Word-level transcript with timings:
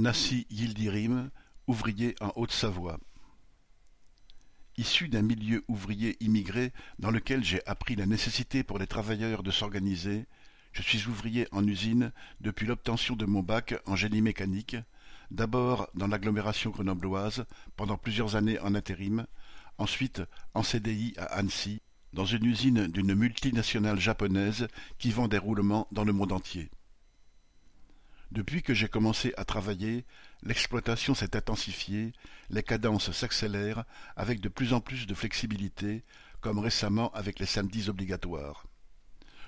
Nassi 0.00 0.46
Yildirim, 0.48 1.30
ouvrier 1.66 2.14
en 2.22 2.32
Haute-Savoie. 2.34 2.98
Issu 4.78 5.08
d'un 5.08 5.20
milieu 5.20 5.62
ouvrier 5.68 6.16
immigré 6.20 6.72
dans 6.98 7.10
lequel 7.10 7.44
j'ai 7.44 7.60
appris 7.66 7.96
la 7.96 8.06
nécessité 8.06 8.62
pour 8.62 8.78
les 8.78 8.86
travailleurs 8.86 9.42
de 9.42 9.50
s'organiser, 9.50 10.24
je 10.72 10.80
suis 10.80 11.06
ouvrier 11.06 11.48
en 11.52 11.66
usine 11.66 12.12
depuis 12.40 12.66
l'obtention 12.66 13.14
de 13.14 13.26
mon 13.26 13.42
bac 13.42 13.74
en 13.84 13.94
génie 13.94 14.22
mécanique, 14.22 14.76
d'abord 15.30 15.86
dans 15.92 16.06
l'agglomération 16.06 16.70
grenobloise, 16.70 17.44
pendant 17.76 17.98
plusieurs 17.98 18.36
années 18.36 18.58
en 18.60 18.74
intérim, 18.74 19.26
ensuite 19.76 20.22
en 20.54 20.62
CDI 20.62 21.12
à 21.18 21.24
Annecy, 21.24 21.82
dans 22.14 22.24
une 22.24 22.46
usine 22.46 22.86
d'une 22.86 23.14
multinationale 23.14 24.00
japonaise 24.00 24.66
qui 24.98 25.10
vend 25.10 25.28
des 25.28 25.36
roulements 25.36 25.88
dans 25.92 26.04
le 26.04 26.14
monde 26.14 26.32
entier. 26.32 26.70
Depuis 28.32 28.62
que 28.62 28.74
j'ai 28.74 28.86
commencé 28.86 29.34
à 29.36 29.44
travailler, 29.44 30.04
l'exploitation 30.44 31.14
s'est 31.14 31.34
intensifiée, 31.34 32.12
les 32.48 32.62
cadences 32.62 33.10
s'accélèrent 33.10 33.84
avec 34.14 34.40
de 34.40 34.48
plus 34.48 34.72
en 34.72 34.80
plus 34.80 35.08
de 35.08 35.14
flexibilité, 35.14 36.04
comme 36.40 36.60
récemment 36.60 37.10
avec 37.12 37.40
les 37.40 37.46
samedis 37.46 37.88
obligatoires. 37.88 38.66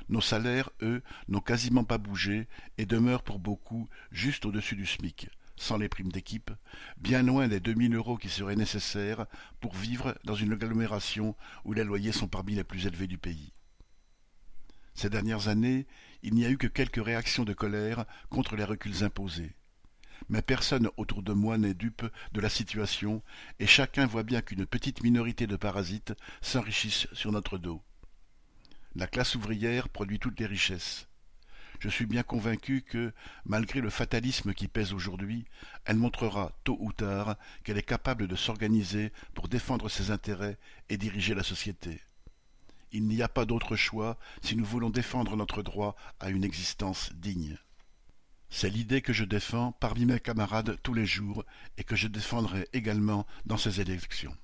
Nos 0.08 0.20
salaires, 0.20 0.70
eux, 0.82 1.00
n'ont 1.28 1.40
quasiment 1.40 1.84
pas 1.84 1.98
bougé 1.98 2.48
et 2.76 2.84
demeurent 2.84 3.22
pour 3.22 3.38
beaucoup 3.38 3.88
juste 4.10 4.46
au-dessus 4.46 4.74
du 4.74 4.84
SMIC, 4.84 5.28
sans 5.54 5.78
les 5.78 5.88
primes 5.88 6.10
d'équipe, 6.10 6.50
bien 6.96 7.22
loin 7.22 7.46
des 7.46 7.60
deux 7.60 7.74
mille 7.74 7.94
euros 7.94 8.16
qui 8.16 8.28
seraient 8.28 8.56
nécessaires 8.56 9.26
pour 9.60 9.76
vivre 9.76 10.18
dans 10.24 10.34
une 10.34 10.54
agglomération 10.54 11.36
où 11.64 11.72
les 11.72 11.84
loyers 11.84 12.10
sont 12.10 12.28
parmi 12.28 12.56
les 12.56 12.64
plus 12.64 12.86
élevés 12.86 13.06
du 13.06 13.16
pays. 13.16 13.52
Ces 14.94 15.10
dernières 15.10 15.48
années, 15.48 15.86
il 16.22 16.34
n'y 16.34 16.44
a 16.44 16.50
eu 16.50 16.58
que 16.58 16.66
quelques 16.66 17.04
réactions 17.04 17.44
de 17.44 17.52
colère 17.52 18.04
contre 18.30 18.56
les 18.56 18.64
reculs 18.64 19.04
imposés. 19.04 19.54
Mais 20.28 20.42
personne 20.42 20.88
autour 20.96 21.22
de 21.22 21.32
moi 21.32 21.58
n'est 21.58 21.74
dupe 21.74 22.06
de 22.32 22.40
la 22.40 22.48
situation, 22.48 23.22
et 23.58 23.66
chacun 23.66 24.06
voit 24.06 24.22
bien 24.22 24.40
qu'une 24.40 24.66
petite 24.66 25.02
minorité 25.02 25.46
de 25.46 25.56
parasites 25.56 26.14
s'enrichissent 26.40 27.08
sur 27.12 27.32
notre 27.32 27.58
dos. 27.58 27.82
La 28.94 29.06
classe 29.06 29.34
ouvrière 29.34 29.88
produit 29.88 30.18
toutes 30.18 30.38
les 30.38 30.46
richesses. 30.46 31.08
Je 31.80 31.88
suis 31.88 32.06
bien 32.06 32.22
convaincu 32.22 32.82
que, 32.82 33.12
malgré 33.44 33.80
le 33.80 33.90
fatalisme 33.90 34.54
qui 34.54 34.68
pèse 34.68 34.92
aujourd'hui, 34.92 35.46
elle 35.84 35.96
montrera 35.96 36.52
tôt 36.62 36.76
ou 36.78 36.92
tard 36.92 37.36
qu'elle 37.64 37.78
est 37.78 37.82
capable 37.82 38.28
de 38.28 38.36
s'organiser 38.36 39.12
pour 39.34 39.48
défendre 39.48 39.88
ses 39.88 40.12
intérêts 40.12 40.58
et 40.90 40.96
diriger 40.96 41.34
la 41.34 41.42
société. 41.42 42.00
Il 42.92 43.04
n'y 43.04 43.22
a 43.22 43.28
pas 43.28 43.46
d'autre 43.46 43.74
choix 43.74 44.18
si 44.42 44.54
nous 44.54 44.64
voulons 44.64 44.90
défendre 44.90 45.36
notre 45.36 45.62
droit 45.62 45.96
à 46.20 46.30
une 46.30 46.44
existence 46.44 47.10
digne. 47.14 47.56
C'est 48.50 48.68
l'idée 48.68 49.00
que 49.00 49.14
je 49.14 49.24
défends 49.24 49.72
parmi 49.72 50.04
mes 50.04 50.20
camarades 50.20 50.78
tous 50.82 50.92
les 50.92 51.06
jours 51.06 51.44
et 51.78 51.84
que 51.84 51.96
je 51.96 52.06
défendrai 52.06 52.68
également 52.74 53.26
dans 53.46 53.56
ces 53.56 53.80
élections. 53.80 54.36